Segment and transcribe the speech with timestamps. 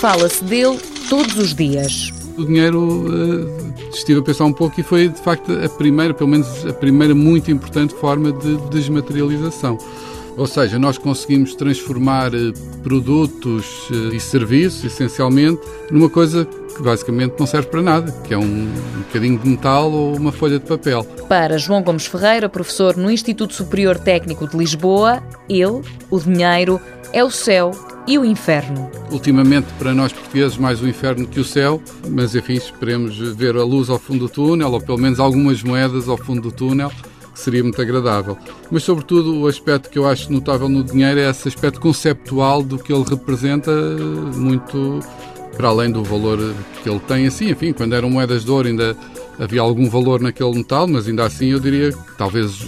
[0.00, 0.78] fala-se dele
[1.10, 2.10] todos os dias.
[2.38, 6.30] O dinheiro uh, estive a pensar um pouco e foi de facto a primeira, pelo
[6.30, 9.76] menos a primeira muito importante forma de desmaterialização.
[10.38, 12.52] Ou seja, nós conseguimos transformar eh,
[12.82, 18.38] produtos eh, e serviços, essencialmente, numa coisa que basicamente não serve para nada, que é
[18.38, 21.04] um, bocadinho de metal ou uma folha de papel.
[21.28, 26.80] Para João Gomes Ferreira, professor no Instituto Superior Técnico de Lisboa, ele, o dinheiro,
[27.12, 27.72] é o céu
[28.10, 28.90] e o inferno.
[29.08, 33.62] Ultimamente, para nós portugueses, mais o inferno que o céu, mas enfim, esperemos ver a
[33.62, 36.90] luz ao fundo do túnel, ou pelo menos algumas moedas ao fundo do túnel,
[37.32, 38.36] que seria muito agradável.
[38.68, 42.80] Mas, sobretudo, o aspecto que eu acho notável no dinheiro é esse aspecto conceptual do
[42.80, 43.70] que ele representa,
[44.34, 44.98] muito
[45.56, 46.38] para além do valor
[46.82, 47.28] que ele tem.
[47.28, 48.96] Assim, enfim, quando eram moedas de ouro ainda
[49.38, 52.66] havia algum valor naquele metal, mas ainda assim eu diria que talvez,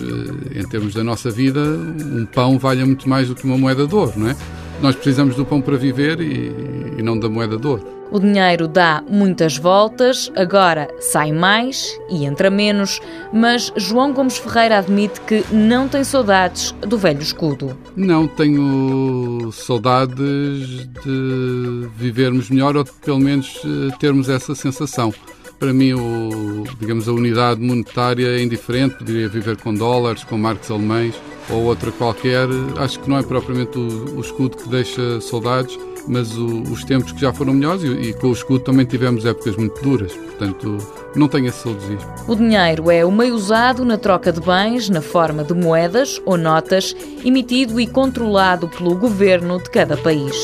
[0.55, 3.89] eh, em termos da nossa vida, um pão valha muito mais do que uma moeda
[3.89, 4.37] de ouro, não é?
[4.83, 6.52] Nós precisamos do pão para viver e,
[6.98, 7.86] e não da moeda de ouro.
[8.11, 13.00] O dinheiro dá muitas voltas, agora sai mais e entra menos,
[13.33, 17.78] mas João Gomes Ferreira admite que não tem saudades do velho escudo.
[17.97, 25.14] Não tenho saudades de vivermos melhor ou de pelo menos eh, termos essa sensação.
[25.58, 30.70] Para mim, o, digamos, a unidade monetária é indiferente, poderia viver com dólares, com marcos
[30.70, 31.14] alemães
[31.53, 32.48] ou outra qualquer.
[32.78, 37.12] Acho que não é propriamente o, o escudo que deixa saudades mas o, os tempos
[37.12, 40.78] que já foram melhores e, e, com o escudo também tivemos épocas muito duras, portanto
[41.14, 42.11] não tenho esse saudosismo.
[42.27, 46.36] O dinheiro é o meio usado na troca de bens na forma de moedas ou
[46.36, 46.94] notas,
[47.25, 50.34] emitido e controlado pelo governo de cada país.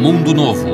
[0.00, 0.73] Mundo Novo,